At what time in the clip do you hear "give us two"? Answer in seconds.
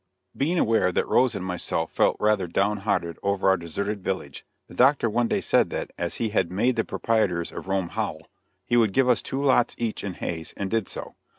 8.93-9.43